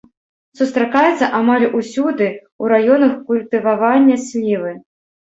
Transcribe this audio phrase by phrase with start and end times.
[0.59, 4.71] Сустракаецца амаль усюды ў раёнах культывавання слівы.